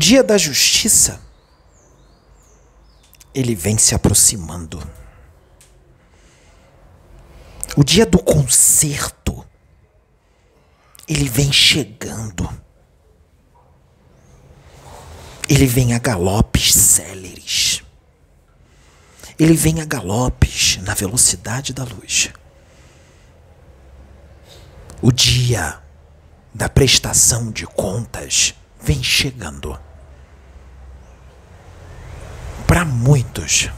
Dia 0.00 0.24
da 0.24 0.38
justiça 0.38 1.20
ele 3.34 3.54
vem 3.54 3.76
se 3.76 3.94
aproximando. 3.94 4.82
O 7.76 7.84
dia 7.84 8.06
do 8.06 8.18
concerto 8.18 9.46
ele 11.06 11.28
vem 11.28 11.52
chegando. 11.52 12.48
Ele 15.46 15.66
vem 15.66 15.92
a 15.92 15.98
galopes 15.98 16.72
céleres. 16.72 17.82
Ele 19.38 19.54
vem 19.54 19.82
a 19.82 19.84
galopes 19.84 20.78
na 20.78 20.94
velocidade 20.94 21.74
da 21.74 21.84
luz. 21.84 22.30
O 25.02 25.12
dia 25.12 25.82
da 26.54 26.70
prestação 26.70 27.50
de 27.50 27.66
contas 27.66 28.54
vem 28.80 29.02
chegando. 29.02 29.78
Para 32.70 32.84
muitos. 32.84 33.68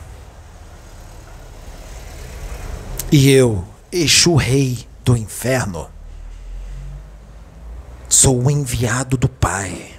E 3.10 3.30
eu, 3.30 3.66
Exu 3.90 4.34
Rei 4.34 4.86
do 5.02 5.16
Inferno, 5.16 5.90
sou 8.06 8.44
o 8.44 8.50
enviado 8.50 9.16
do 9.16 9.30
Pai, 9.30 9.98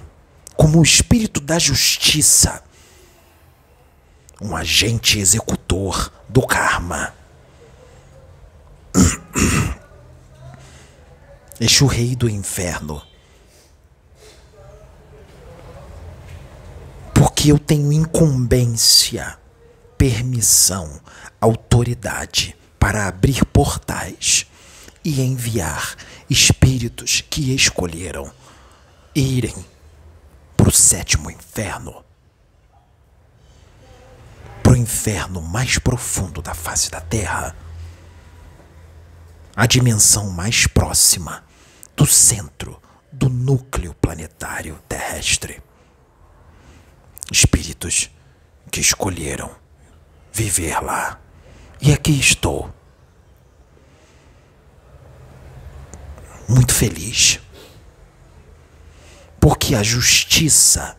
como 0.56 0.78
o 0.78 0.82
espírito 0.84 1.40
da 1.40 1.58
justiça, 1.58 2.62
um 4.40 4.54
agente 4.54 5.18
executor 5.18 6.12
do 6.28 6.46
karma. 6.46 7.12
Exu 11.58 11.86
Rei 11.86 12.14
do 12.14 12.30
Inferno. 12.30 13.02
Porque 17.44 17.52
eu 17.52 17.58
tenho 17.58 17.92
incumbência, 17.92 19.38
permissão, 19.98 20.98
autoridade 21.38 22.56
para 22.78 23.06
abrir 23.06 23.44
portais 23.44 24.46
e 25.04 25.20
enviar 25.20 25.94
espíritos 26.30 27.20
que 27.20 27.54
escolheram 27.54 28.32
irem 29.14 29.54
para 30.56 30.70
o 30.70 30.72
sétimo 30.72 31.30
inferno 31.30 32.02
para 34.62 34.72
o 34.72 34.76
inferno 34.76 35.42
mais 35.42 35.78
profundo 35.78 36.40
da 36.40 36.54
face 36.54 36.90
da 36.90 37.02
Terra 37.02 37.54
a 39.54 39.66
dimensão 39.66 40.30
mais 40.30 40.66
próxima 40.66 41.44
do 41.94 42.06
centro 42.06 42.80
do 43.12 43.28
núcleo 43.28 43.92
planetário 43.92 44.78
terrestre. 44.88 45.62
Espíritos 47.64 48.10
que 48.70 48.78
escolheram 48.78 49.50
viver 50.30 50.78
lá. 50.80 51.18
E 51.80 51.94
aqui 51.94 52.12
estou. 52.20 52.70
Muito 56.46 56.74
feliz. 56.74 57.40
Porque 59.40 59.74
a 59.74 59.82
justiça 59.82 60.94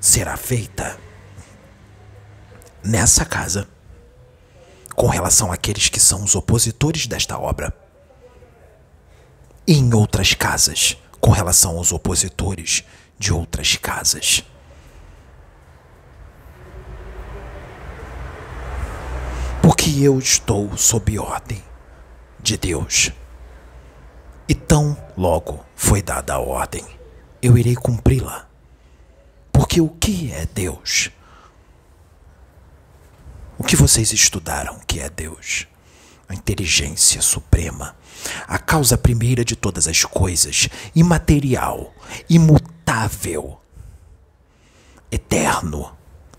será 0.00 0.36
feita 0.36 0.98
nessa 2.82 3.24
casa 3.24 3.68
com 4.96 5.06
relação 5.06 5.52
àqueles 5.52 5.88
que 5.88 6.00
são 6.00 6.24
os 6.24 6.34
opositores 6.34 7.06
desta 7.06 7.38
obra. 7.38 7.72
E 9.68 9.74
em 9.74 9.94
outras 9.94 10.34
casas, 10.34 10.96
com 11.20 11.30
relação 11.30 11.76
aos 11.78 11.92
opositores 11.92 12.82
de 13.16 13.32
outras 13.32 13.76
casas. 13.76 14.42
Porque 19.84 20.00
eu 20.00 20.18
estou 20.18 20.74
sob 20.78 21.18
ordem 21.18 21.62
de 22.40 22.56
Deus. 22.56 23.10
E 24.48 24.54
tão 24.54 24.96
logo 25.14 25.62
foi 25.76 26.00
dada 26.00 26.32
a 26.32 26.38
ordem, 26.38 26.82
eu 27.42 27.58
irei 27.58 27.74
cumpri-la. 27.74 28.48
Porque 29.52 29.82
o 29.82 29.90
que 29.90 30.32
é 30.32 30.46
Deus? 30.46 31.10
O 33.58 33.62
que 33.62 33.76
vocês 33.76 34.10
estudaram 34.10 34.80
que 34.86 35.00
é 35.00 35.10
Deus? 35.10 35.66
A 36.30 36.34
inteligência 36.34 37.20
suprema, 37.20 37.94
a 38.48 38.58
causa 38.58 38.96
primeira 38.96 39.44
de 39.44 39.54
todas 39.54 39.86
as 39.86 40.02
coisas, 40.02 40.66
imaterial, 40.94 41.92
imutável, 42.26 43.60
eterno, 45.12 45.94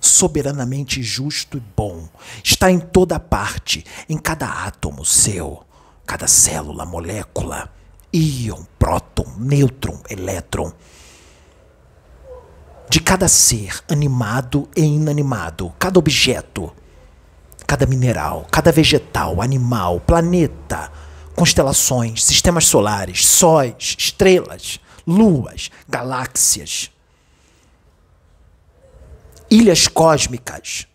soberanamente 0.07 1.01
justo 1.01 1.57
e 1.57 1.63
bom, 1.75 2.07
está 2.43 2.71
em 2.71 2.79
toda 2.79 3.19
parte, 3.19 3.83
em 4.07 4.17
cada 4.17 4.47
átomo 4.47 5.05
seu, 5.05 5.63
cada 6.05 6.27
célula, 6.27 6.85
molécula, 6.85 7.71
íon, 8.13 8.63
próton, 8.77 9.25
nêutron, 9.37 9.99
elétron, 10.09 10.71
de 12.89 12.99
cada 12.99 13.27
ser 13.27 13.83
animado 13.89 14.69
e 14.75 14.81
inanimado, 14.81 15.73
cada 15.79 15.97
objeto 15.97 16.71
cada 17.65 17.85
mineral, 17.85 18.45
cada 18.51 18.71
vegetal, 18.71 19.41
animal, 19.41 19.99
planeta, 19.99 20.91
constelações, 21.35 22.23
sistemas 22.23 22.65
solares, 22.65 23.25
sóis, 23.25 23.95
estrelas, 23.97 24.79
luas, 25.05 25.71
galáxias, 25.87 26.91
ilhas 29.49 29.87
cósmicas, 29.87 30.87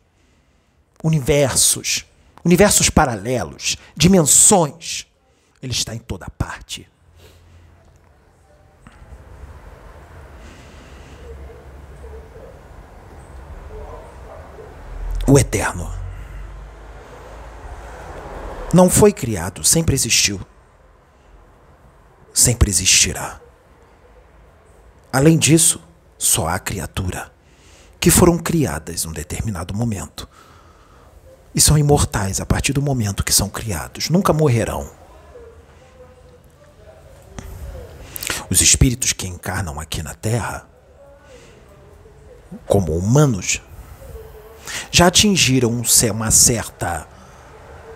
universos, 1.02 2.04
universos 2.44 2.90
paralelos, 2.90 3.76
dimensões. 3.96 5.06
Ele 5.62 5.72
está 5.72 5.94
em 5.94 5.98
toda 5.98 6.28
parte. 6.30 6.88
O 15.26 15.38
Eterno 15.38 15.92
não 18.72 18.90
foi 18.90 19.12
criado, 19.12 19.62
sempre 19.62 19.94
existiu. 19.94 20.40
Sempre 22.32 22.70
existirá. 22.70 23.40
Além 25.12 25.36
disso, 25.36 25.82
só 26.16 26.48
há 26.48 26.58
criatura 26.58 27.32
que 28.00 28.10
foram 28.10 28.38
criadas 28.38 29.04
em 29.04 29.08
um 29.08 29.12
determinado 29.12 29.74
momento 29.74 30.26
e 31.54 31.60
são 31.60 31.76
imortais 31.76 32.40
a 32.40 32.46
partir 32.46 32.72
do 32.72 32.80
momento 32.80 33.22
que 33.22 33.32
são 33.32 33.48
criados, 33.48 34.08
nunca 34.08 34.32
morrerão. 34.32 34.90
Os 38.48 38.60
espíritos 38.60 39.12
que 39.12 39.28
encarnam 39.28 39.78
aqui 39.78 40.02
na 40.02 40.14
Terra, 40.14 40.66
como 42.66 42.96
humanos, 42.96 43.60
já 44.90 45.06
atingiram 45.06 45.82
uma 46.10 46.30
certa 46.30 47.06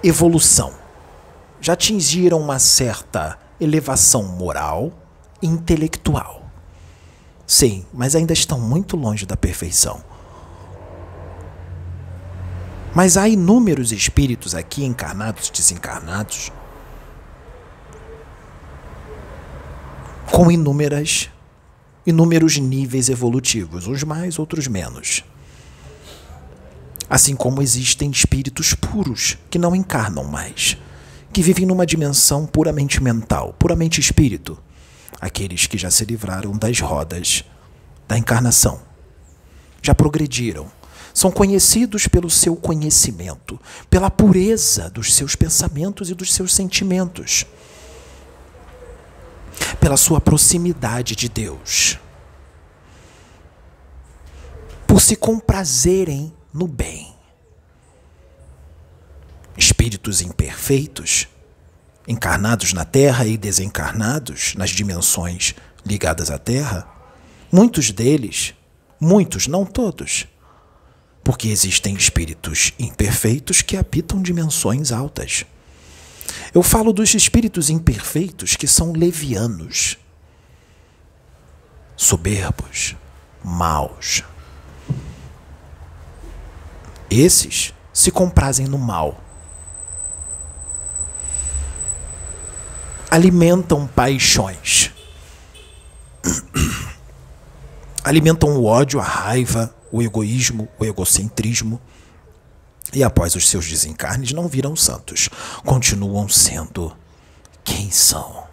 evolução. 0.02 0.74
Já 1.60 1.72
atingiram 1.72 2.38
uma 2.38 2.58
certa 2.58 3.38
elevação 3.58 4.22
moral 4.22 4.92
e 5.40 5.46
intelectual. 5.46 6.43
Sim, 7.46 7.84
mas 7.92 8.14
ainda 8.16 8.32
estão 8.32 8.58
muito 8.58 8.96
longe 8.96 9.26
da 9.26 9.36
perfeição. 9.36 10.02
Mas 12.94 13.16
há 13.16 13.28
inúmeros 13.28 13.92
espíritos 13.92 14.54
aqui 14.54 14.84
encarnados, 14.84 15.50
desencarnados, 15.50 16.52
com 20.30 20.50
inúmeras 20.50 21.30
inúmeros 22.06 22.58
níveis 22.58 23.08
evolutivos, 23.08 23.86
uns 23.86 24.02
mais, 24.02 24.38
outros 24.38 24.66
menos. 24.66 25.24
Assim 27.08 27.34
como 27.34 27.62
existem 27.62 28.10
espíritos 28.10 28.74
puros 28.74 29.38
que 29.50 29.58
não 29.58 29.74
encarnam 29.74 30.24
mais, 30.24 30.76
que 31.32 31.42
vivem 31.42 31.66
numa 31.66 31.86
dimensão 31.86 32.46
puramente 32.46 33.02
mental, 33.02 33.54
puramente 33.58 34.00
espírito, 34.00 34.58
aqueles 35.20 35.66
que 35.66 35.78
já 35.78 35.90
se 35.90 36.04
livraram 36.04 36.52
das 36.52 36.80
rodas 36.80 37.44
da 38.06 38.18
encarnação, 38.18 38.80
já 39.82 39.94
progrediram, 39.94 40.70
são 41.12 41.30
conhecidos 41.30 42.08
pelo 42.08 42.28
seu 42.28 42.56
conhecimento, 42.56 43.60
pela 43.88 44.10
pureza 44.10 44.90
dos 44.90 45.14
seus 45.14 45.36
pensamentos 45.36 46.10
e 46.10 46.14
dos 46.14 46.34
seus 46.34 46.52
sentimentos, 46.52 47.46
pela 49.80 49.96
sua 49.96 50.20
proximidade 50.20 51.14
de 51.14 51.28
Deus, 51.28 51.98
por 54.86 55.00
se 55.00 55.14
comprazerem 55.14 56.34
no 56.52 56.66
bem. 56.66 57.14
Espíritos 59.56 60.20
imperfeitos, 60.20 61.28
encarnados 62.06 62.72
na 62.72 62.84
Terra 62.84 63.26
e 63.26 63.36
desencarnados 63.36 64.54
nas 64.56 64.70
dimensões 64.70 65.54
ligadas 65.84 66.30
à 66.30 66.38
Terra, 66.38 66.86
muitos 67.50 67.90
deles, 67.90 68.54
muitos, 69.00 69.46
não 69.46 69.64
todos, 69.64 70.26
porque 71.22 71.48
existem 71.48 71.94
espíritos 71.94 72.72
imperfeitos 72.78 73.62
que 73.62 73.76
habitam 73.76 74.20
dimensões 74.20 74.92
altas. 74.92 75.46
Eu 76.52 76.62
falo 76.62 76.92
dos 76.92 77.14
espíritos 77.14 77.70
imperfeitos 77.70 78.56
que 78.56 78.66
são 78.66 78.92
levianos, 78.92 79.98
soberbos, 81.96 82.96
maus, 83.42 84.22
esses 87.16 87.72
se 87.92 88.10
comprazem 88.10 88.66
no 88.66 88.78
mal. 88.78 89.22
Alimentam 93.14 93.86
paixões. 93.86 94.90
Alimentam 98.02 98.56
o 98.56 98.64
ódio, 98.64 98.98
a 98.98 99.04
raiva, 99.04 99.72
o 99.92 100.02
egoísmo, 100.02 100.68
o 100.80 100.84
egocentrismo. 100.84 101.80
E 102.92 103.04
após 103.04 103.36
os 103.36 103.48
seus 103.48 103.68
desencarnes 103.68 104.32
não 104.32 104.48
viram 104.48 104.74
santos, 104.74 105.28
continuam 105.64 106.28
sendo 106.28 106.92
quem 107.62 107.88
são. 107.88 108.48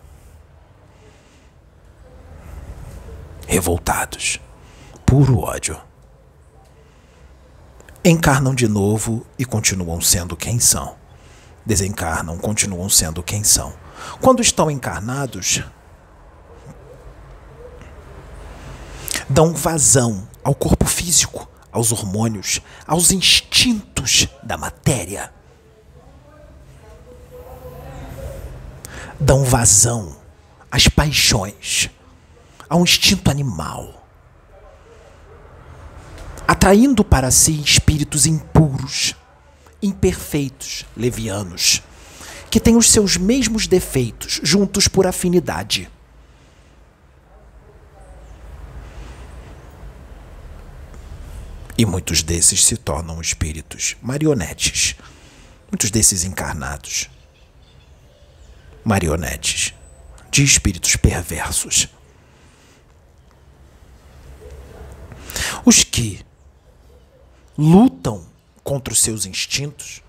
Revoltados, 3.48 4.40
puro 5.08 5.40
ódio 5.40 5.76
encarnam 8.04 8.54
de 8.54 8.68
novo 8.68 9.26
e 9.40 9.46
continuam 9.46 10.00
sendo 10.02 10.36
quem 10.36 10.60
são. 10.60 11.01
Desencarnam, 11.66 12.38
continuam 12.38 12.90
sendo 12.90 13.22
quem 13.22 13.44
são. 13.44 13.74
Quando 14.20 14.42
estão 14.42 14.70
encarnados, 14.70 15.64
dão 19.30 19.54
vazão 19.54 20.28
ao 20.44 20.56
corpo 20.56 20.86
físico, 20.86 21.48
aos 21.72 21.92
hormônios, 21.92 22.62
aos 22.88 23.12
instintos 23.12 24.28
da 24.44 24.58
matéria. 24.58 25.32
Dão 29.20 29.44
vazão 29.44 30.18
às 30.72 30.88
paixões, 30.88 31.90
ao 32.68 32.82
instinto 32.82 33.30
animal 33.30 34.02
atraindo 36.52 37.04
para 37.04 37.32
si 37.32 37.62
espíritos 37.62 38.26
impuros, 38.26 39.16
imperfeitos, 39.82 40.86
levianos, 40.96 41.82
que 42.50 42.60
têm 42.60 42.76
os 42.76 42.90
seus 42.90 43.18
mesmos 43.18 43.68
defeitos, 43.68 44.40
juntos 44.44 44.88
por 44.88 45.08
afinidade. 45.08 45.90
E 51.78 51.86
muitos 51.86 52.22
desses 52.22 52.64
se 52.64 52.78
tornam 52.78 53.20
espíritos 53.20 53.96
marionetes. 54.02 54.96
Muitos 55.72 55.90
desses 55.90 56.24
encarnados. 56.24 57.10
Marionetes 58.84 59.74
de 60.30 60.44
espíritos 60.44 60.96
perversos. 60.96 61.88
Os 65.66 65.84
que 65.84 66.24
lutam 67.58 68.31
contra 68.64 68.94
os 68.94 69.00
seus 69.00 69.26
instintos, 69.26 70.02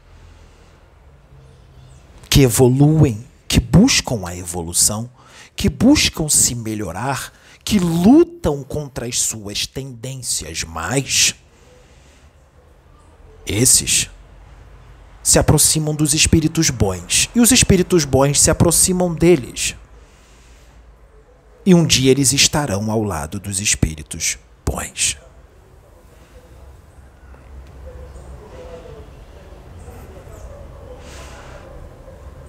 que 2.29 2.43
evoluem, 2.43 3.27
que 3.47 3.61
buscam 3.61 4.27
a 4.27 4.37
evolução, 4.37 5.11
que 5.55 5.69
buscam 5.69 6.29
se 6.29 6.55
melhorar, 6.55 7.33
que 7.65 7.79
lutam 7.79 8.65
contra 8.65 9.07
as 9.07 9.21
suas 9.21 9.67
tendências 9.67 10.65
mais, 10.65 11.35
esses 13.47 14.09
se 15.23 15.39
aproximam 15.39 15.95
dos 15.95 16.15
espíritos 16.15 16.69
bons 16.71 17.31
e 17.35 17.41
os 17.41 17.53
espíritos 17.53 18.05
bons 18.05 18.41
se 18.41 18.51
aproximam 18.51 19.15
deles. 19.15 19.77
E 21.65 21.75
um 21.75 21.87
dia 21.87 22.11
eles 22.11 22.33
estarão 22.33 22.91
ao 22.91 23.05
lado 23.05 23.39
dos 23.39 23.61
espíritos 23.61 24.37
bons. 24.67 25.17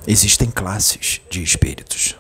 Existem 0.05 0.51
classes 0.51 1.21
de 1.29 1.41
espíritos. 1.41 2.17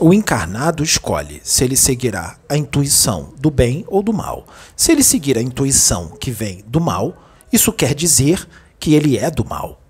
O 0.00 0.14
encarnado 0.14 0.84
escolhe 0.84 1.40
se 1.42 1.64
ele 1.64 1.76
seguirá 1.76 2.38
a 2.48 2.56
intuição 2.56 3.34
do 3.36 3.50
bem 3.50 3.84
ou 3.88 4.00
do 4.00 4.12
mal. 4.12 4.46
Se 4.76 4.92
ele 4.92 5.02
seguir 5.02 5.36
a 5.36 5.42
intuição 5.42 6.10
que 6.10 6.30
vem 6.30 6.62
do 6.68 6.80
mal, 6.80 7.20
isso 7.52 7.72
quer 7.72 7.94
dizer 7.94 8.48
que 8.78 8.94
ele 8.94 9.18
é 9.18 9.28
do 9.28 9.44
mal, 9.44 9.82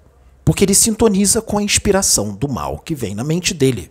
porque 0.43 0.65
ele 0.65 0.75
sintoniza 0.75 1.43
com 1.43 1.59
a 1.59 1.63
inspiração 1.63 2.35
do 2.35 2.49
mal 2.49 2.79
que 2.79 2.95
vem 2.95 3.15
na 3.15 3.23
mente 3.23 3.53
dele. 3.53 3.91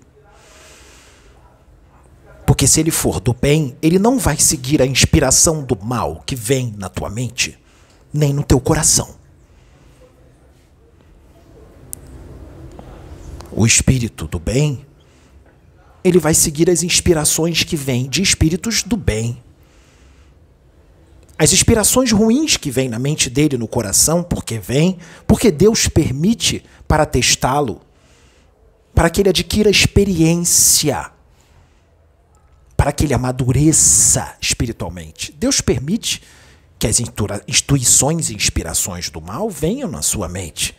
Porque 2.48 2.66
se 2.66 2.80
ele 2.80 2.90
for 2.90 3.20
do 3.20 3.34
bem, 3.34 3.78
ele 3.80 4.00
não 4.00 4.18
vai 4.18 4.38
seguir 4.38 4.82
a 4.82 4.86
inspiração 4.88 5.64
do 5.64 5.78
mal 5.80 6.24
que 6.26 6.36
vem 6.36 6.74
na 6.76 6.90
tua 6.90 7.12
mente, 7.12 7.60
nem 8.12 8.34
no 8.34 8.42
teu 8.42 8.60
coração. 8.60 9.17
O 13.58 13.66
espírito 13.66 14.28
do 14.28 14.38
bem, 14.38 14.86
ele 16.04 16.20
vai 16.20 16.36
seguir 16.36 16.70
as 16.70 16.84
inspirações 16.84 17.64
que 17.64 17.76
vêm 17.76 18.08
de 18.08 18.22
espíritos 18.22 18.84
do 18.84 18.96
bem. 18.96 19.42
As 21.40 21.52
inspirações 21.52 22.12
ruins 22.12 22.56
que 22.56 22.70
vêm 22.70 22.88
na 22.88 23.00
mente 23.00 23.32
dele, 23.32 23.58
no 23.58 23.68
coração, 23.68 24.22
porque 24.22 24.60
vêm, 24.60 25.00
porque 25.26 25.50
Deus 25.50 25.88
permite 25.88 26.64
para 26.88 27.04
testá-lo, 27.04 27.82
para 28.94 29.10
que 29.10 29.22
ele 29.22 29.30
adquira 29.30 29.72
experiência, 29.72 31.10
para 32.76 32.92
que 32.92 33.06
ele 33.06 33.14
amadureça 33.16 34.36
espiritualmente. 34.40 35.32
Deus 35.32 35.62
permite 35.62 36.22
que 36.78 36.86
as 36.86 37.00
intuições 37.00 38.30
e 38.30 38.36
inspirações 38.36 39.10
do 39.10 39.20
mal 39.20 39.50
venham 39.50 39.90
na 39.90 40.04
sua 40.04 40.30
mente 40.30 40.76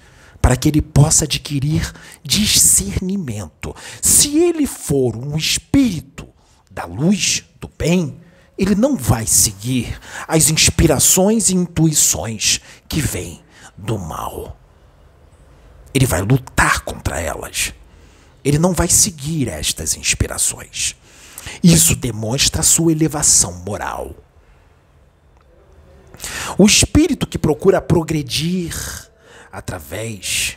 para 0.48 0.56
que 0.56 0.66
ele 0.66 0.80
possa 0.80 1.26
adquirir 1.26 1.92
discernimento. 2.24 3.76
Se 4.00 4.38
ele 4.38 4.66
for 4.66 5.14
um 5.14 5.36
espírito 5.36 6.26
da 6.70 6.86
luz, 6.86 7.44
do 7.60 7.70
bem, 7.78 8.18
ele 8.56 8.74
não 8.74 8.96
vai 8.96 9.26
seguir 9.26 10.00
as 10.26 10.48
inspirações 10.48 11.50
e 11.50 11.54
intuições 11.54 12.62
que 12.88 12.98
vêm 12.98 13.42
do 13.76 13.98
mal. 13.98 14.58
Ele 15.92 16.06
vai 16.06 16.22
lutar 16.22 16.80
contra 16.80 17.20
elas. 17.20 17.74
Ele 18.42 18.58
não 18.58 18.72
vai 18.72 18.88
seguir 18.88 19.48
estas 19.48 19.98
inspirações. 19.98 20.96
Isso 21.62 21.94
demonstra 21.94 22.62
sua 22.62 22.90
elevação 22.90 23.52
moral. 23.66 24.16
O 26.56 26.64
espírito 26.64 27.26
que 27.26 27.36
procura 27.36 27.82
progredir 27.82 29.07
através 29.50 30.56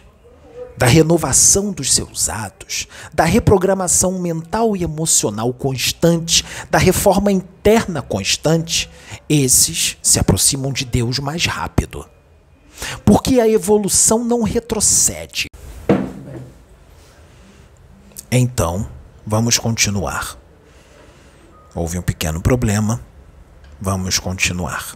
da 0.77 0.85
renovação 0.85 1.71
dos 1.71 1.93
seus 1.93 2.29
atos, 2.29 2.87
da 3.13 3.23
reprogramação 3.23 4.19
mental 4.19 4.75
e 4.75 4.83
emocional 4.83 5.53
constante, 5.53 6.43
da 6.69 6.77
reforma 6.77 7.31
interna 7.31 8.01
constante, 8.01 8.89
esses 9.29 9.97
se 10.01 10.19
aproximam 10.19 10.71
de 10.73 10.85
Deus 10.85 11.19
mais 11.19 11.45
rápido. 11.45 12.09
Porque 13.05 13.39
a 13.39 13.47
evolução 13.47 14.23
não 14.23 14.41
retrocede. 14.41 15.45
Então, 18.31 18.89
vamos 19.25 19.59
continuar. 19.59 20.37
Houve 21.75 21.99
um 21.99 22.01
pequeno 22.01 22.41
problema, 22.41 22.99
Vamos 23.83 24.19
continuar. 24.19 24.95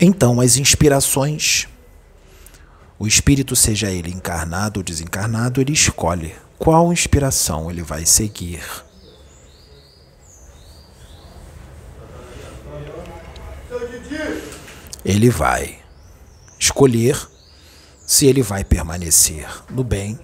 Então, 0.00 0.40
as 0.40 0.56
inspirações, 0.56 1.68
o 3.02 3.06
espírito, 3.08 3.56
seja 3.56 3.90
ele 3.90 4.12
encarnado 4.12 4.78
ou 4.78 4.84
desencarnado, 4.84 5.60
ele 5.60 5.72
escolhe 5.72 6.36
qual 6.56 6.92
inspiração 6.92 7.68
ele 7.68 7.82
vai 7.82 8.06
seguir. 8.06 8.62
Ele 15.04 15.28
vai 15.30 15.80
escolher 16.56 17.20
se 18.06 18.26
ele 18.26 18.40
vai 18.40 18.62
permanecer 18.62 19.48
no 19.68 19.82
bem 19.82 20.16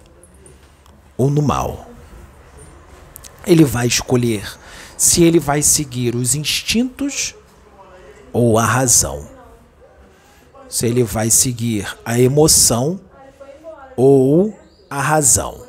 ou 1.16 1.28
no 1.28 1.42
mal. 1.42 1.90
Ele 3.44 3.64
vai 3.64 3.88
escolher 3.88 4.48
se 4.96 5.24
ele 5.24 5.40
vai 5.40 5.62
seguir 5.62 6.14
os 6.14 6.36
instintos 6.36 7.34
ou 8.32 8.56
a 8.56 8.64
razão. 8.64 9.37
Se 10.68 10.86
ele 10.86 11.02
vai 11.02 11.30
seguir 11.30 11.96
a 12.04 12.18
emoção 12.20 13.00
ou 13.96 14.54
a 14.90 15.00
razão. 15.00 15.66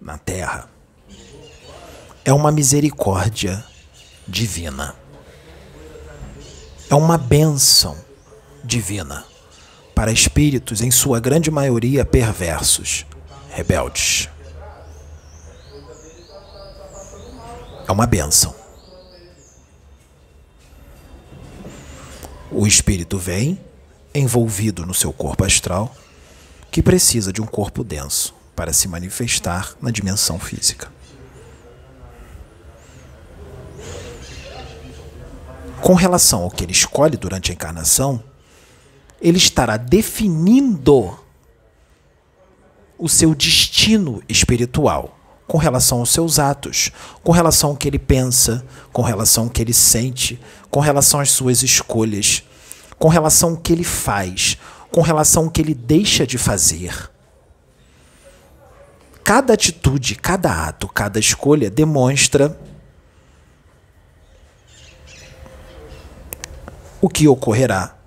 Na 0.00 0.18
terra 0.18 0.68
é 2.24 2.32
uma 2.32 2.50
misericórdia 2.50 3.64
divina. 4.26 4.94
É 6.90 6.94
uma 6.94 7.18
bênção 7.18 7.96
divina 8.62 9.33
para 9.94 10.12
espíritos, 10.12 10.80
em 10.80 10.90
sua 10.90 11.20
grande 11.20 11.50
maioria 11.50 12.04
perversos, 12.04 13.06
rebeldes. 13.50 14.28
É 17.86 17.92
uma 17.92 18.06
bênção. 18.06 18.54
O 22.50 22.66
espírito 22.66 23.18
vem, 23.18 23.60
envolvido 24.14 24.86
no 24.86 24.94
seu 24.94 25.12
corpo 25.12 25.44
astral, 25.44 25.94
que 26.70 26.82
precisa 26.82 27.32
de 27.32 27.42
um 27.42 27.46
corpo 27.46 27.84
denso 27.84 28.34
para 28.54 28.72
se 28.72 28.88
manifestar 28.88 29.74
na 29.80 29.90
dimensão 29.90 30.38
física. 30.38 30.92
Com 35.80 35.94
relação 35.94 36.42
ao 36.44 36.50
que 36.50 36.64
ele 36.64 36.72
escolhe 36.72 37.16
durante 37.16 37.50
a 37.50 37.54
encarnação, 37.54 38.22
ele 39.24 39.38
estará 39.38 39.78
definindo 39.78 41.18
o 42.98 43.08
seu 43.08 43.34
destino 43.34 44.22
espiritual 44.28 45.18
com 45.46 45.56
relação 45.56 46.00
aos 46.00 46.10
seus 46.10 46.38
atos, 46.38 46.90
com 47.22 47.32
relação 47.32 47.70
ao 47.70 47.76
que 47.76 47.88
ele 47.88 47.98
pensa, 47.98 48.62
com 48.92 49.00
relação 49.00 49.44
ao 49.44 49.50
que 49.50 49.62
ele 49.62 49.72
sente, 49.72 50.38
com 50.70 50.78
relação 50.78 51.20
às 51.20 51.30
suas 51.30 51.62
escolhas, 51.62 52.42
com 52.98 53.08
relação 53.08 53.52
ao 53.52 53.56
que 53.56 53.72
ele 53.72 53.82
faz, 53.82 54.58
com 54.92 55.00
relação 55.00 55.44
ao 55.44 55.50
que 55.50 55.62
ele 55.62 55.74
deixa 55.74 56.26
de 56.26 56.36
fazer. 56.36 57.10
Cada 59.24 59.54
atitude, 59.54 60.16
cada 60.16 60.68
ato, 60.68 60.86
cada 60.86 61.18
escolha 61.18 61.70
demonstra 61.70 62.60
o 67.00 67.08
que 67.08 67.26
ocorrerá 67.26 68.03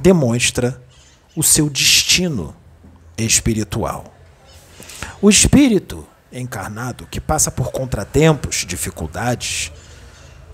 demonstra 0.00 0.82
o 1.36 1.42
seu 1.42 1.68
destino 1.68 2.54
espiritual. 3.16 4.12
O 5.20 5.30
espírito 5.30 6.06
encarnado 6.32 7.06
que 7.06 7.20
passa 7.20 7.50
por 7.50 7.70
contratempos, 7.70 8.64
dificuldades, 8.66 9.70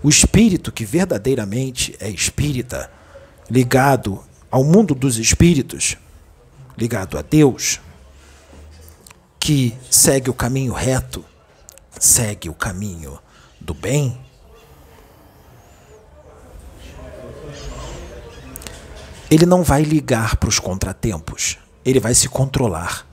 o 0.03 0.09
espírito 0.09 0.71
que 0.71 0.85
verdadeiramente 0.85 1.95
é 1.99 2.09
espírita, 2.09 2.91
ligado 3.49 4.23
ao 4.49 4.63
mundo 4.63 4.93
dos 4.93 5.17
espíritos, 5.17 5.97
ligado 6.77 7.17
a 7.17 7.21
Deus, 7.21 7.79
que 9.39 9.75
segue 9.89 10.29
o 10.29 10.33
caminho 10.33 10.73
reto, 10.73 11.25
segue 11.99 12.49
o 12.49 12.53
caminho 12.53 13.19
do 13.59 13.73
bem, 13.73 14.17
ele 19.31 19.45
não 19.45 19.63
vai 19.63 19.81
ligar 19.83 20.35
para 20.35 20.49
os 20.49 20.59
contratempos, 20.59 21.57
ele 21.85 22.01
vai 22.01 22.13
se 22.13 22.27
controlar. 22.27 23.07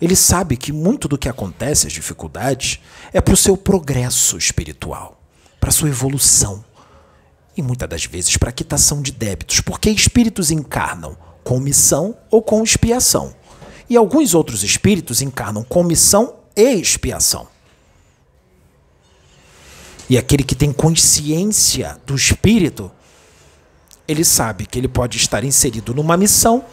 Ele 0.00 0.16
sabe 0.16 0.56
que 0.56 0.72
muito 0.72 1.06
do 1.06 1.18
que 1.18 1.28
acontece, 1.28 1.86
as 1.86 1.92
dificuldades, 1.92 2.80
é 3.12 3.20
para 3.20 3.34
o 3.34 3.36
seu 3.36 3.54
progresso 3.54 4.38
espiritual, 4.38 5.20
para 5.60 5.68
a 5.68 5.72
sua 5.72 5.90
evolução. 5.90 6.64
E 7.54 7.60
muitas 7.60 7.86
das 7.86 8.04
vezes 8.06 8.36
para 8.38 8.50
quitação 8.50 9.02
de 9.02 9.12
débitos, 9.12 9.60
porque 9.60 9.90
espíritos 9.90 10.50
encarnam 10.50 11.14
com 11.44 11.60
missão 11.60 12.16
ou 12.30 12.40
com 12.40 12.62
expiação. 12.64 13.34
E 13.90 13.96
alguns 13.96 14.34
outros 14.34 14.64
espíritos 14.64 15.20
encarnam 15.20 15.64
com 15.64 15.82
missão 15.82 16.36
e 16.56 16.80
expiação. 16.80 17.46
E 20.08 20.16
aquele 20.16 20.44
que 20.44 20.54
tem 20.54 20.72
consciência 20.72 22.00
do 22.06 22.14
espírito 22.14 22.90
ele 24.08 24.24
sabe 24.24 24.64
que 24.66 24.78
ele 24.78 24.88
pode 24.88 25.18
estar 25.18 25.44
inserido 25.44 25.94
numa 25.94 26.16
missão 26.16 26.64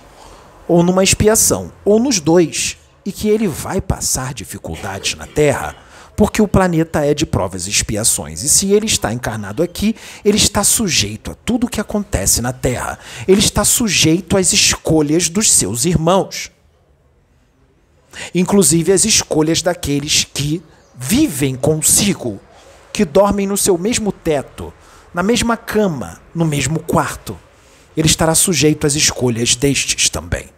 ou 0.67 0.81
numa 0.81 1.03
expiação, 1.03 1.71
ou 1.83 1.99
nos 1.99 2.19
dois, 2.19 2.77
e 3.05 3.11
que 3.11 3.29
ele 3.29 3.47
vai 3.47 3.79
passar 3.79 4.33
dificuldades 4.33 5.15
na 5.15 5.27
Terra, 5.27 5.75
porque 6.15 6.41
o 6.41 6.47
planeta 6.47 7.05
é 7.05 7.13
de 7.13 7.25
provas 7.25 7.67
e 7.67 7.69
expiações. 7.69 8.41
E 8.41 8.49
se 8.49 8.71
ele 8.71 8.85
está 8.85 9.13
encarnado 9.13 9.61
aqui, 9.61 9.95
ele 10.23 10.37
está 10.37 10.63
sujeito 10.63 11.31
a 11.31 11.35
tudo 11.35 11.67
o 11.67 11.69
que 11.69 11.81
acontece 11.81 12.41
na 12.41 12.53
Terra. 12.53 12.97
Ele 13.27 13.39
está 13.39 13.65
sujeito 13.65 14.37
às 14.37 14.53
escolhas 14.53 15.29
dos 15.29 15.51
seus 15.51 15.83
irmãos. 15.85 16.49
Inclusive 18.33 18.93
as 18.93 19.03
escolhas 19.03 19.61
daqueles 19.61 20.23
que 20.23 20.63
vivem 20.97 21.53
consigo, 21.53 22.39
que 22.93 23.03
dormem 23.03 23.45
no 23.45 23.57
seu 23.57 23.77
mesmo 23.77 24.11
teto, 24.11 24.73
na 25.15 25.23
mesma 25.23 25.55
cama, 25.55 26.19
no 26.35 26.43
mesmo 26.43 26.77
quarto, 26.77 27.39
ele 27.95 28.05
estará 28.05 28.35
sujeito 28.35 28.85
às 28.85 28.95
escolhas 28.95 29.55
destes 29.55 30.09
também. 30.09 30.49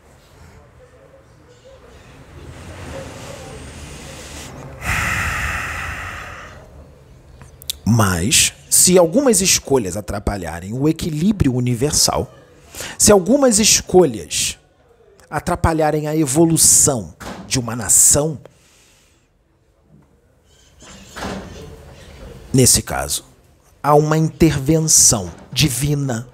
Mas, 7.85 8.51
se 8.67 8.97
algumas 8.97 9.41
escolhas 9.41 9.95
atrapalharem 9.95 10.73
o 10.73 10.89
equilíbrio 10.89 11.53
universal, 11.53 12.33
se 12.97 13.11
algumas 13.11 13.59
escolhas 13.59 14.57
atrapalharem 15.29 16.07
a 16.07 16.17
evolução 16.17 17.13
de 17.45 17.59
uma 17.59 17.75
nação, 17.75 18.41
nesse 22.51 22.81
caso, 22.81 23.36
há 23.87 23.95
uma 23.95 24.17
intervenção 24.17 25.31
divina. 25.49 26.27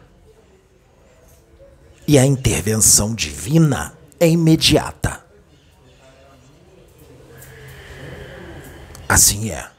E 2.07 2.17
a 2.17 2.25
intervenção 2.25 3.13
divina 3.13 3.95
é 4.19 4.27
imediata. 4.27 5.24
Assim 9.07 9.51
é. 9.51 9.69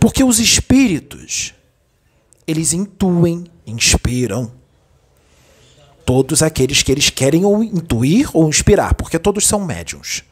Porque 0.00 0.24
os 0.24 0.38
espíritos, 0.38 1.52
eles 2.46 2.72
intuem, 2.72 3.44
inspiram 3.66 4.50
todos 6.06 6.42
aqueles 6.42 6.82
que 6.82 6.90
eles 6.90 7.10
querem 7.10 7.44
ou 7.44 7.62
intuir 7.62 8.34
ou 8.34 8.48
inspirar, 8.48 8.94
porque 8.94 9.18
todos 9.18 9.46
são 9.46 9.62
médiums. 9.62 10.24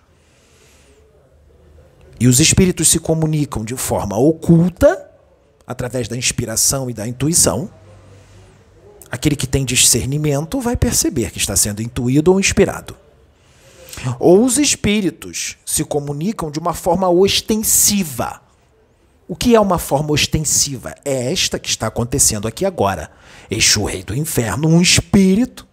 E 2.22 2.28
os 2.28 2.38
espíritos 2.38 2.86
se 2.86 3.00
comunicam 3.00 3.64
de 3.64 3.74
forma 3.74 4.16
oculta, 4.16 5.10
através 5.66 6.06
da 6.06 6.16
inspiração 6.16 6.88
e 6.88 6.94
da 6.94 7.04
intuição. 7.04 7.68
Aquele 9.10 9.34
que 9.34 9.44
tem 9.44 9.64
discernimento 9.64 10.60
vai 10.60 10.76
perceber 10.76 11.32
que 11.32 11.38
está 11.38 11.56
sendo 11.56 11.82
intuído 11.82 12.30
ou 12.30 12.38
inspirado. 12.38 12.96
Ou 14.20 14.44
os 14.44 14.56
espíritos 14.56 15.56
se 15.66 15.82
comunicam 15.82 16.48
de 16.48 16.60
uma 16.60 16.74
forma 16.74 17.08
ostensiva. 17.08 18.40
O 19.26 19.34
que 19.34 19.56
é 19.56 19.60
uma 19.60 19.80
forma 19.80 20.12
ostensiva? 20.12 20.94
É 21.04 21.32
esta 21.32 21.58
que 21.58 21.70
está 21.70 21.88
acontecendo 21.88 22.46
aqui 22.46 22.64
agora. 22.64 23.10
Exu, 23.50 23.82
rei 23.82 24.04
do 24.04 24.14
inferno, 24.14 24.68
um 24.68 24.80
espírito, 24.80 25.66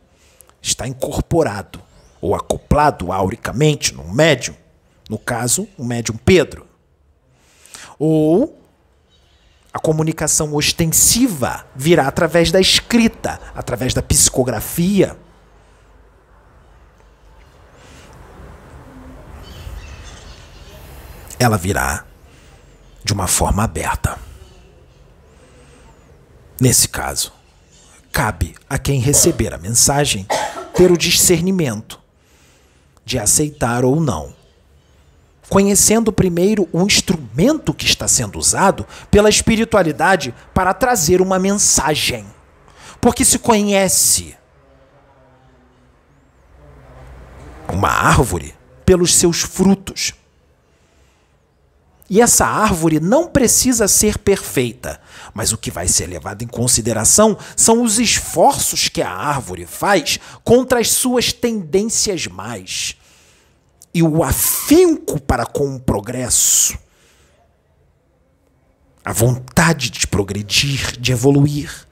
está 0.60 0.88
incorporado 0.88 1.80
ou 2.20 2.34
acoplado 2.34 3.12
auricamente 3.12 3.94
num 3.94 4.12
médium 4.12 4.56
no 5.10 5.18
caso, 5.18 5.68
o 5.78 5.84
médium 5.84 6.16
Pedro. 6.16 6.68
Ou 7.98 8.56
A 9.72 9.80
comunicação 9.80 10.56
ostensiva 10.56 11.66
virá 11.76 12.08
através 12.08 12.52
da 12.52 12.60
escrita, 12.60 13.40
através 13.54 13.94
da 13.94 14.02
psicografia. 14.02 15.16
Ela 21.38 21.58
virá 21.58 22.04
de 23.04 23.14
uma 23.14 23.28
forma 23.28 23.64
aberta. 23.64 24.18
Nesse 26.60 26.90
caso, 26.90 27.32
cabe 28.12 28.56
a 28.68 28.78
quem 28.78 29.00
receber 29.00 29.54
a 29.54 29.58
mensagem 29.58 30.28
ter 30.74 30.92
o 30.92 30.98
discernimento 30.98 32.00
de 33.06 33.20
aceitar 33.20 33.86
ou 33.86 34.02
não. 34.02 34.34
Conhecendo 35.50 36.14
primeiro 36.14 36.70
o 36.72 36.84
instrumento 36.84 37.74
que 37.74 37.86
está 37.86 38.08
sendo 38.08 38.38
usado 38.38 38.86
pela 39.10 39.30
espiritualidade 39.30 40.34
para 40.54 40.74
trazer 40.76 41.22
uma 41.22 41.40
mensagem. 41.40 42.26
Porque 43.02 43.26
se 43.26 43.40
conhece 43.40 44.38
uma 47.68 47.90
árvore 47.90 48.54
pelos 48.86 49.16
seus 49.16 49.42
frutos. 49.42 50.14
E 52.10 52.22
essa 52.22 52.46
árvore 52.46 53.00
não 53.00 53.28
precisa 53.28 53.88
ser 53.88 54.18
perfeita, 54.18 55.00
mas 55.34 55.52
o 55.52 55.58
que 55.58 55.70
vai 55.70 55.88
ser 55.88 56.08
levado 56.08 56.42
em 56.44 56.48
consideração 56.48 57.38
são 57.56 57.84
os 57.84 58.00
esforços 58.00 58.90
que 58.90 59.02
a 59.02 59.12
árvore 59.12 59.66
faz 59.68 60.20
contra 60.44 60.80
as 60.80 60.90
suas 60.90 61.32
tendências 61.32 62.26
mais 62.26 62.99
e 63.94 64.04
o 64.04 64.24
afinco 64.24 65.20
para 65.20 65.46
com 65.46 65.76
o 65.76 65.80
progresso, 65.80 66.78
a 69.04 69.12
vontade 69.12 69.90
de 69.90 70.06
progredir, 70.06 71.00
de 71.00 71.12
evoluir, 71.12 71.88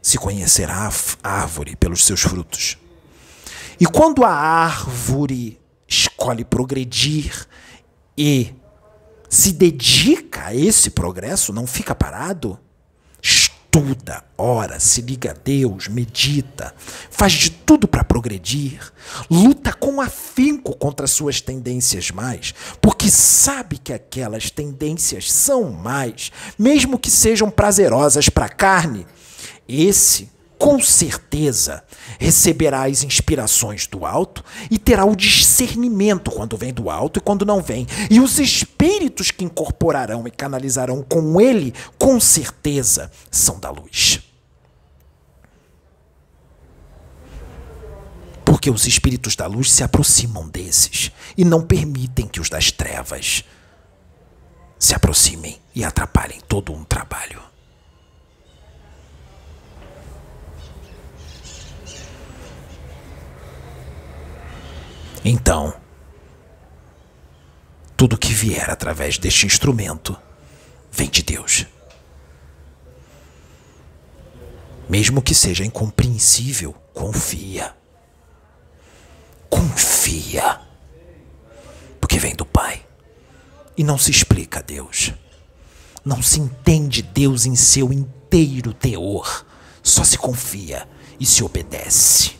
se 0.00 0.16
conhecerá 0.16 0.90
a 1.22 1.30
árvore 1.42 1.76
pelos 1.76 2.04
seus 2.04 2.22
frutos. 2.22 2.78
E 3.78 3.86
quando 3.86 4.24
a 4.24 4.30
árvore 4.30 5.60
escolhe 5.86 6.44
progredir 6.44 7.46
e 8.16 8.54
se 9.28 9.52
dedica 9.52 10.46
a 10.46 10.54
esse 10.54 10.90
progresso, 10.90 11.52
não 11.52 11.66
fica 11.66 11.94
parado, 11.94 12.58
estuda, 13.68 14.24
ora, 14.36 14.80
se 14.80 15.02
liga 15.02 15.30
a 15.30 15.34
Deus, 15.34 15.88
medita, 15.88 16.74
faz 17.10 17.32
de 17.32 17.50
tudo 17.50 17.86
para 17.86 18.02
progredir, 18.02 18.80
luta 19.30 19.72
com 19.72 20.00
afinco 20.00 20.74
contra 20.76 21.06
suas 21.06 21.40
tendências 21.40 22.10
mais, 22.10 22.54
porque 22.80 23.10
sabe 23.10 23.78
que 23.78 23.92
aquelas 23.92 24.50
tendências 24.50 25.30
são 25.30 25.70
mais, 25.70 26.32
mesmo 26.58 26.98
que 26.98 27.10
sejam 27.10 27.50
prazerosas 27.50 28.28
para 28.28 28.46
a 28.46 28.50
carne. 28.50 29.06
Esse 29.68 30.30
com 30.58 30.80
certeza 30.80 31.84
receberá 32.18 32.86
as 32.86 33.04
inspirações 33.04 33.86
do 33.86 34.04
alto 34.04 34.44
e 34.70 34.78
terá 34.78 35.04
o 35.04 35.14
discernimento 35.14 36.30
quando 36.30 36.56
vem 36.56 36.74
do 36.74 36.90
alto 36.90 37.18
e 37.18 37.22
quando 37.22 37.46
não 37.46 37.62
vem. 37.62 37.86
E 38.10 38.20
os 38.20 38.38
espíritos 38.38 39.30
que 39.30 39.44
incorporarão 39.44 40.26
e 40.26 40.30
canalizarão 40.30 41.02
com 41.02 41.40
ele, 41.40 41.72
com 41.96 42.18
certeza, 42.18 43.10
são 43.30 43.60
da 43.60 43.70
luz. 43.70 44.20
Porque 48.44 48.70
os 48.70 48.86
espíritos 48.86 49.36
da 49.36 49.46
luz 49.46 49.70
se 49.70 49.84
aproximam 49.84 50.48
desses 50.48 51.12
e 51.36 51.44
não 51.44 51.62
permitem 51.62 52.26
que 52.26 52.40
os 52.40 52.48
das 52.48 52.72
trevas 52.72 53.44
se 54.78 54.94
aproximem 54.94 55.58
e 55.74 55.84
atrapalhem 55.84 56.40
todo 56.48 56.72
um 56.72 56.82
trabalho. 56.82 57.48
Então, 65.24 65.74
tudo 67.96 68.16
que 68.16 68.32
vier 68.32 68.70
através 68.70 69.18
deste 69.18 69.44
instrumento 69.44 70.16
vem 70.90 71.10
de 71.10 71.22
Deus. 71.22 71.66
Mesmo 74.88 75.20
que 75.20 75.34
seja 75.34 75.64
incompreensível, 75.64 76.74
confia. 76.94 77.76
Confia. 79.50 80.60
Porque 82.00 82.18
vem 82.18 82.34
do 82.34 82.46
Pai. 82.46 82.86
E 83.76 83.84
não 83.84 83.98
se 83.98 84.10
explica 84.10 84.60
a 84.60 84.62
Deus. 84.62 85.12
Não 86.04 86.22
se 86.22 86.40
entende 86.40 87.02
Deus 87.02 87.44
em 87.44 87.54
seu 87.54 87.92
inteiro 87.92 88.72
teor. 88.72 89.44
Só 89.82 90.04
se 90.04 90.16
confia 90.16 90.88
e 91.20 91.26
se 91.26 91.44
obedece. 91.44 92.37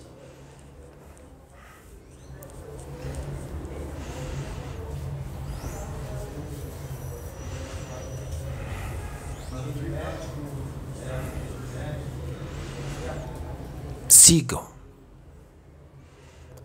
Sigam 14.28 14.62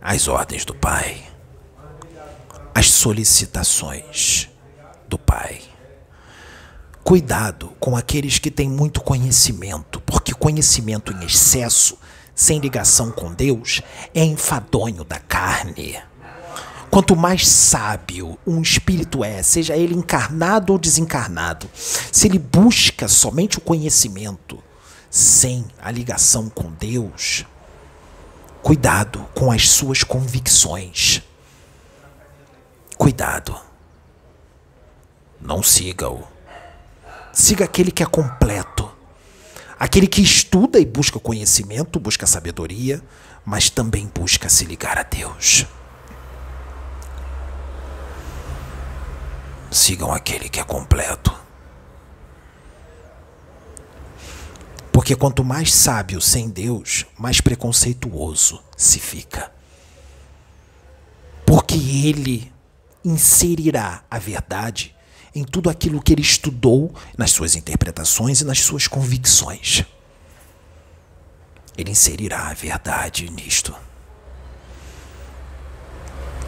as 0.02 0.28
ordens 0.28 0.65
do 0.65 0.76
Pai, 0.76 1.23
as 2.76 2.89
solicitações 2.89 4.49
do 5.08 5.17
Pai. 5.17 5.62
Cuidado 7.06 7.71
com 7.80 7.95
aqueles 7.95 8.38
que 8.38 8.52
têm 8.52 8.69
muito 8.69 8.99
conhecimento, 8.99 10.02
porque 10.02 10.34
conhecimento 10.34 11.13
em 11.13 11.23
excesso, 11.23 11.97
sem 12.36 12.60
ligação 12.60 13.10
com 13.13 13.34
Deus, 13.34 13.82
é 14.13 14.26
enfadonho 14.26 15.06
da 15.06 15.19
carne. 15.19 15.97
Quanto 16.91 17.15
mais 17.15 17.47
sábio 17.47 18.38
um 18.45 18.62
espírito 18.62 19.23
é, 19.23 19.41
seja 19.41 19.78
ele 19.78 19.95
encarnado 19.95 20.73
ou 20.73 20.78
desencarnado, 20.78 21.69
se 21.73 22.28
ele 22.28 22.39
busca 22.39 23.08
somente 23.08 23.58
o 23.58 23.62
conhecimento, 23.62 24.62
sem 25.10 25.63
a 25.82 25.89
ligação 25.89 26.49
com 26.49 26.69
Deus, 26.71 27.45
Cuidado 28.63 29.28
com 29.36 29.52
as 29.52 29.69
suas 29.69 30.04
convicções. 30.04 31.21
Cuidado. 32.97 33.60
Não 35.41 35.62
siga-o. 35.62 36.26
Siga 37.34 37.65
aquele 37.65 37.91
que 37.91 38.02
é 38.02 38.06
completo. 38.06 38.89
Aquele 39.78 40.08
que 40.08 40.21
estuda 40.21 40.80
e 40.80 40.86
busca 40.86 41.19
conhecimento, 41.19 41.99
busca 41.99 42.26
sabedoria, 42.26 43.02
mas 43.43 43.69
também 43.69 44.10
busca 44.15 44.47
se 44.47 44.63
ligar 44.63 44.97
a 44.97 45.04
Deus. 45.04 45.65
Sigam 49.69 50.13
aquele 50.13 50.47
que 50.47 50.62
é 50.62 50.63
completo. 50.63 51.42
Porque 54.93 55.15
quanto 55.15 55.43
mais 55.43 55.73
sábio 55.73 56.21
sem 56.21 56.47
Deus, 56.47 57.03
mais 57.17 57.41
preconceituoso 57.41 58.63
se 58.77 58.99
fica. 58.99 59.51
Porque 61.43 61.73
ele 61.73 62.53
inserirá 63.03 64.03
a 64.10 64.19
verdade 64.19 64.95
em 65.34 65.43
tudo 65.43 65.67
aquilo 65.67 65.99
que 65.99 66.13
ele 66.13 66.21
estudou, 66.21 66.93
nas 67.17 67.32
suas 67.32 67.56
interpretações 67.56 68.41
e 68.41 68.45
nas 68.45 68.60
suas 68.60 68.88
convicções. 68.88 69.84
Ele 71.75 71.89
inserirá 71.89 72.49
a 72.49 72.53
verdade 72.53 73.27
nisto. 73.32 73.75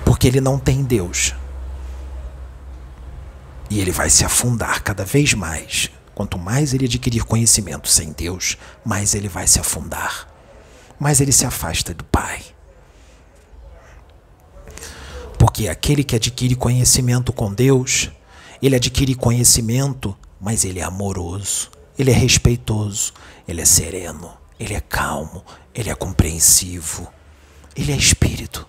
Porque 0.05 0.27
ele 0.27 0.39
não 0.39 0.60
tem 0.60 0.84
Deus. 0.84 1.34
E 3.71 3.79
ele 3.79 3.91
vai 3.91 4.12
se 4.12 4.23
afundar 4.23 4.84
cada 4.84 5.03
vez 5.03 5.34
mais 5.34 5.89
Quanto 6.15 6.39
mais 6.39 6.73
ele 6.73 6.86
adquirir 6.86 7.25
conhecimento 7.25 7.89
sem 7.89 8.13
Deus, 8.13 8.58
mais 8.86 9.13
ele 9.13 9.28
vai 9.28 9.45
se 9.45 9.60
afundar, 9.60 10.28
mais 10.97 11.19
ele 11.19 11.34
se 11.34 11.45
afasta 11.45 11.93
do 11.93 12.06
Pai. 12.06 12.41
Porque 15.38 15.67
aquele 15.67 16.04
que 16.04 16.15
adquire 16.15 16.56
conhecimento 16.56 17.34
com 17.34 17.54
Deus, 17.54 18.10
ele 18.62 18.78
adquire 18.78 19.13
conhecimento, 19.13 20.17
mas 20.39 20.63
ele 20.63 20.80
é 20.80 20.84
amoroso, 20.84 21.69
ele 21.99 22.12
é 22.12 22.15
respeitoso, 22.15 23.13
ele 23.45 23.62
é 23.62 23.65
sereno, 23.65 24.34
ele 24.58 24.73
é 24.73 24.82
calmo, 24.82 25.43
ele 25.73 25.89
é 25.89 25.95
compreensivo, 25.95 27.12
ele 27.75 27.91
é 27.91 27.95
espírito, 27.97 28.65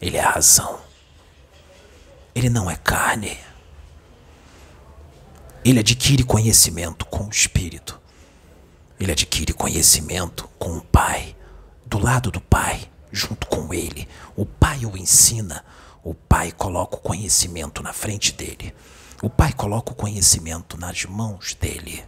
ele 0.00 0.16
é 0.16 0.20
razão. 0.20 0.78
Ele 2.34 2.48
não 2.48 2.70
é 2.70 2.76
carne. 2.76 3.36
Ele 5.64 5.80
adquire 5.80 6.22
conhecimento 6.22 7.04
com 7.06 7.24
o 7.24 7.30
Espírito. 7.30 8.00
Ele 8.98 9.12
adquire 9.12 9.52
conhecimento 9.52 10.48
com 10.58 10.76
o 10.76 10.80
Pai, 10.80 11.36
do 11.84 11.98
lado 11.98 12.30
do 12.30 12.40
Pai, 12.40 12.88
junto 13.12 13.46
com 13.46 13.72
ele. 13.72 14.08
O 14.36 14.46
Pai 14.46 14.84
o 14.84 14.96
ensina. 14.96 15.64
O 16.02 16.14
Pai 16.14 16.52
coloca 16.52 16.96
o 16.96 17.00
conhecimento 17.00 17.82
na 17.82 17.92
frente 17.92 18.32
dele. 18.32 18.74
O 19.22 19.28
Pai 19.28 19.52
coloca 19.52 19.92
o 19.92 19.96
conhecimento 19.96 20.78
nas 20.78 21.04
mãos 21.04 21.54
dele. 21.54 22.04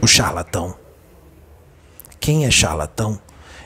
O 0.00 0.06
charlatão. 0.06 0.76
Quem 2.20 2.44
é 2.44 2.50
charlatão 2.50 3.20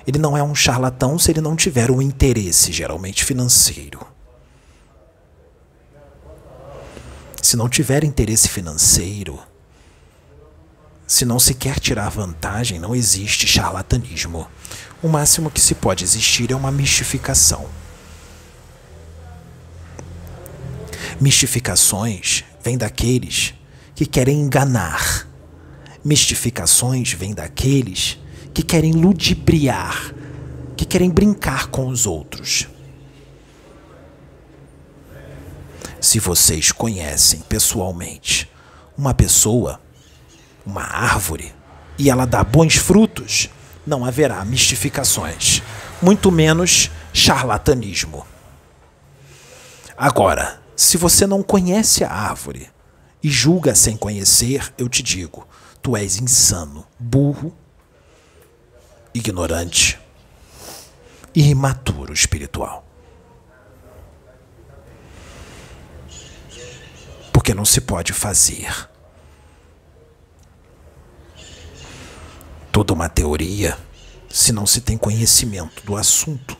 ele 0.06 0.18
não 0.18 0.36
é 0.36 0.42
um 0.42 0.54
charlatão 0.54 1.18
se 1.18 1.30
ele 1.30 1.40
não 1.40 1.56
tiver 1.56 1.90
um 1.90 2.00
interesse, 2.00 2.72
geralmente 2.72 3.24
financeiro. 3.24 4.06
Se 7.42 7.56
não 7.56 7.68
tiver 7.68 8.04
interesse 8.04 8.48
financeiro, 8.48 9.38
se 11.06 11.24
não 11.24 11.38
se 11.38 11.54
quer 11.54 11.78
tirar 11.78 12.08
vantagem, 12.08 12.78
não 12.78 12.94
existe 12.94 13.46
charlatanismo. 13.46 14.48
O 15.02 15.08
máximo 15.08 15.50
que 15.50 15.60
se 15.60 15.74
pode 15.74 16.02
existir 16.02 16.50
é 16.50 16.56
uma 16.56 16.72
mistificação. 16.72 17.68
Mistificações 21.20 22.44
vêm 22.62 22.76
daqueles 22.76 23.54
que 23.94 24.04
querem 24.04 24.40
enganar. 24.40 25.28
Mistificações 26.04 27.12
vêm 27.12 27.34
daqueles 27.34 28.18
que 28.56 28.62
querem 28.62 28.92
ludibriar, 28.92 30.14
que 30.78 30.86
querem 30.86 31.10
brincar 31.10 31.66
com 31.66 31.88
os 31.88 32.06
outros. 32.06 32.66
Se 36.00 36.18
vocês 36.18 36.72
conhecem 36.72 37.40
pessoalmente 37.40 38.50
uma 38.96 39.12
pessoa, 39.12 39.78
uma 40.64 40.80
árvore, 40.80 41.54
e 41.98 42.08
ela 42.08 42.24
dá 42.24 42.42
bons 42.42 42.76
frutos, 42.76 43.50
não 43.86 44.06
haverá 44.06 44.42
mistificações, 44.42 45.62
muito 46.00 46.32
menos 46.32 46.90
charlatanismo. 47.12 48.26
Agora, 49.98 50.62
se 50.74 50.96
você 50.96 51.26
não 51.26 51.42
conhece 51.42 52.04
a 52.04 52.10
árvore 52.10 52.70
e 53.22 53.28
julga 53.28 53.74
sem 53.74 53.98
conhecer, 53.98 54.72
eu 54.78 54.88
te 54.88 55.02
digo: 55.02 55.46
tu 55.82 55.94
és 55.94 56.18
insano, 56.18 56.86
burro, 56.98 57.54
ignorante 59.16 59.98
e 61.34 61.48
imaturo 61.48 62.12
espiritual. 62.12 62.84
Porque 67.32 67.54
não 67.54 67.64
se 67.64 67.80
pode 67.80 68.12
fazer 68.12 68.88
toda 72.70 72.92
uma 72.92 73.08
teoria 73.08 73.78
se 74.28 74.52
não 74.52 74.66
se 74.66 74.82
tem 74.82 74.98
conhecimento 74.98 75.82
do 75.84 75.96
assunto. 75.96 76.56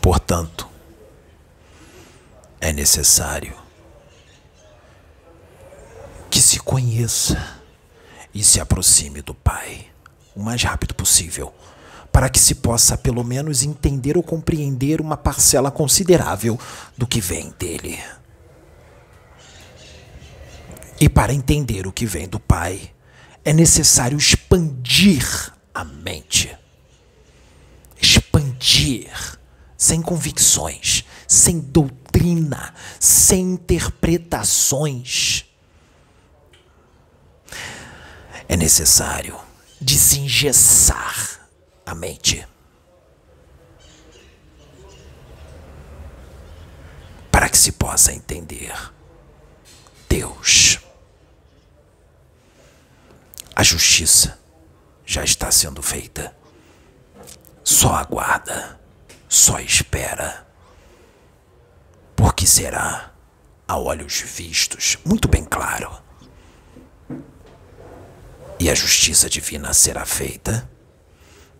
Portanto, 0.00 0.68
é 2.58 2.72
necessário 2.72 3.62
que 6.32 6.40
se 6.40 6.51
conheça 6.64 7.60
e 8.34 8.42
se 8.42 8.60
aproxime 8.60 9.20
do 9.22 9.34
Pai 9.34 9.86
o 10.34 10.42
mais 10.42 10.62
rápido 10.62 10.94
possível, 10.94 11.52
para 12.10 12.28
que 12.28 12.38
se 12.38 12.54
possa 12.56 12.96
pelo 12.96 13.22
menos 13.22 13.62
entender 13.62 14.16
ou 14.16 14.22
compreender 14.22 15.00
uma 15.00 15.16
parcela 15.16 15.70
considerável 15.70 16.58
do 16.96 17.06
que 17.06 17.20
vem 17.20 17.52
dele. 17.58 17.98
E 21.00 21.08
para 21.08 21.34
entender 21.34 21.86
o 21.86 21.92
que 21.92 22.06
vem 22.06 22.28
do 22.28 22.38
Pai, 22.40 22.90
é 23.44 23.52
necessário 23.52 24.16
expandir 24.16 25.52
a 25.74 25.84
mente. 25.84 26.56
Expandir 28.00 29.10
sem 29.76 30.00
convicções, 30.00 31.04
sem 31.26 31.58
doutrina, 31.58 32.72
sem 33.00 33.54
interpretações. 33.54 35.44
É 38.52 38.56
necessário 38.58 39.40
desengessar 39.80 41.48
a 41.86 41.94
mente. 41.94 42.46
Para 47.30 47.48
que 47.48 47.56
se 47.56 47.72
possa 47.72 48.12
entender 48.12 48.74
Deus. 50.06 50.78
A 53.56 53.62
justiça 53.62 54.38
já 55.06 55.24
está 55.24 55.50
sendo 55.50 55.80
feita. 55.80 56.36
Só 57.64 57.94
aguarda 57.94 58.78
só 59.30 59.58
espera. 59.60 60.46
Porque 62.14 62.46
será, 62.46 63.14
a 63.66 63.78
olhos 63.78 64.20
vistos, 64.20 64.98
muito 65.06 65.26
bem 65.26 65.42
claro. 65.42 66.01
E 68.62 68.70
a 68.70 68.76
justiça 68.76 69.28
divina 69.28 69.74
será 69.74 70.06
feita, 70.06 70.70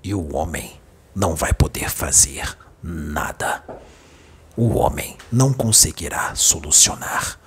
e 0.04 0.14
o 0.14 0.36
homem 0.36 0.80
não 1.12 1.34
vai 1.34 1.52
poder 1.52 1.90
fazer 1.90 2.56
nada. 2.80 3.64
O 4.56 4.78
homem 4.78 5.18
não 5.32 5.52
conseguirá 5.52 6.32
solucionar, 6.36 7.40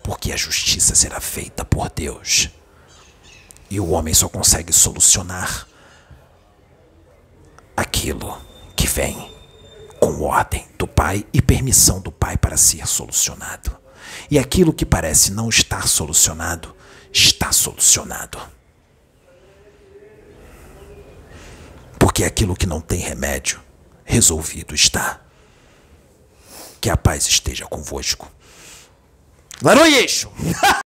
porque 0.00 0.30
a 0.30 0.36
justiça 0.36 0.94
será 0.94 1.20
feita 1.20 1.64
por 1.64 1.90
Deus. 1.90 2.50
E 3.68 3.80
o 3.80 3.90
homem 3.90 4.14
só 4.14 4.28
consegue 4.28 4.72
solucionar 4.72 5.66
aquilo 7.76 8.40
que 8.76 8.86
vem 8.86 9.28
com 9.98 10.22
ordem 10.22 10.68
do 10.78 10.86
Pai 10.86 11.26
e 11.32 11.42
permissão 11.42 12.00
do 12.00 12.12
Pai 12.12 12.36
para 12.36 12.56
ser 12.56 12.86
solucionado. 12.86 13.76
E 14.30 14.38
aquilo 14.38 14.72
que 14.72 14.86
parece 14.86 15.32
não 15.32 15.48
estar 15.48 15.88
solucionado, 15.88 16.72
está 17.12 17.50
solucionado. 17.50 18.54
Porque 22.14 22.22
aquilo 22.22 22.54
que 22.54 22.64
não 22.64 22.80
tem 22.80 23.00
remédio, 23.00 23.60
resolvido 24.04 24.72
está. 24.72 25.20
Que 26.80 26.88
a 26.88 26.96
paz 26.96 27.26
esteja 27.26 27.66
convosco. 27.66 28.30
Laroyeixo! 29.60 30.30